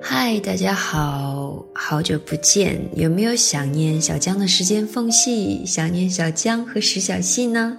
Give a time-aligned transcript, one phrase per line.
[0.00, 5.66] 嗨，大家好，好久不见，有没有想念小江的时间缝隙？
[5.66, 7.78] 想念小江和石小溪呢？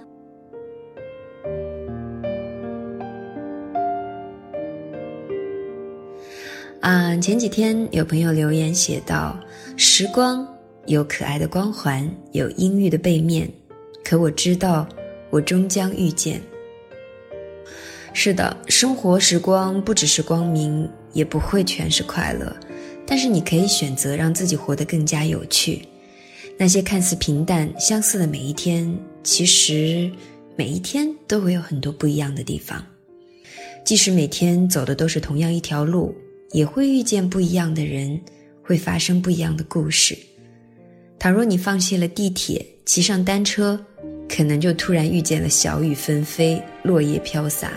[6.80, 9.38] 啊，前几天有朋友留言写道
[9.76, 10.46] ：“时光
[10.86, 13.50] 有可爱的光环，有阴郁的背面，
[14.04, 14.86] 可我知道，
[15.30, 16.40] 我终将遇见。”
[18.12, 22.54] 是的，生活时光不只是光明，也不会全是快乐。
[23.06, 25.82] 但是你可以选择让自己活得更加有趣。
[26.56, 30.10] 那些看似平淡相似的每一天，其实
[30.56, 32.84] 每一天都会有很多不一样的地方。
[33.84, 36.14] 即使每天走的都是同样一条路，
[36.52, 38.20] 也会遇见不一样的人，
[38.62, 40.16] 会发生不一样的故事。
[41.18, 43.82] 倘若你放弃了地铁，骑上单车，
[44.28, 47.72] 可能就突然遇见了小雨纷飞，落叶飘洒。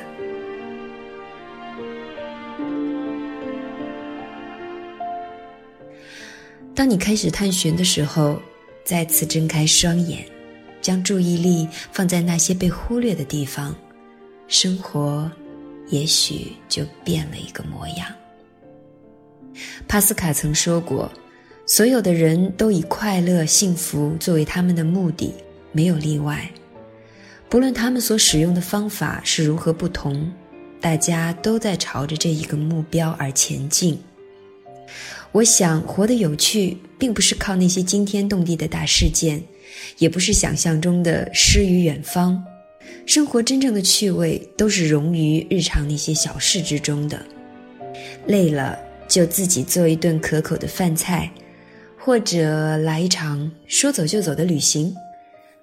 [6.75, 8.41] 当你开始探寻的时候，
[8.83, 10.25] 再次睁开双眼，
[10.81, 13.75] 将注意力放在那些被忽略的地方，
[14.47, 15.31] 生活
[15.89, 18.07] 也许就变了一个模样。
[19.87, 21.11] 帕斯卡曾说过
[21.67, 25.31] ：“所有的人都以快乐、幸福作为他们的目的，
[25.71, 26.49] 没有例外。
[27.49, 30.33] 不论他们所使用的方法是如何不同，
[30.81, 34.01] 大家都在朝着这一个目标而前进。”
[35.33, 39.41] 我想活得有趣，并不是靠那些惊天动地的大事件，
[39.97, 42.41] 也不是想象中的诗与远方。
[43.07, 47.19] 生活真正的趣味，都是融于日常那些小事之中的。
[48.27, 51.31] 累了，就自己做一顿可口的饭菜，
[51.97, 54.95] 或者来一场说走就走的旅行，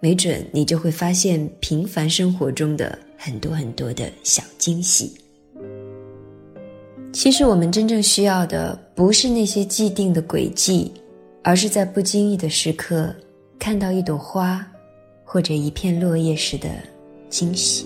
[0.01, 5.20] 没准你就会发现平凡生活中的很多很多的小惊喜。
[7.21, 10.91] 其实我们真正需要的不是那些既定的轨迹，
[11.45, 13.15] 而是在不经意的时刻
[13.59, 14.67] 看到一朵花，
[15.23, 16.71] 或者一片落叶时的
[17.29, 17.85] 惊喜。